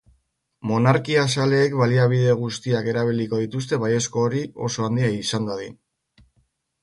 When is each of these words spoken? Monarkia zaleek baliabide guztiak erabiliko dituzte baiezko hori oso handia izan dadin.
Monarkia 0.69 1.25
zaleek 1.33 1.73
baliabide 1.81 2.31
guztiak 2.39 2.89
erabiliko 2.95 3.41
dituzte 3.43 3.79
baiezko 3.83 4.23
hori 4.29 4.41
oso 4.69 4.87
handia 4.87 5.11
izan 5.19 5.47
dadin. 5.51 5.77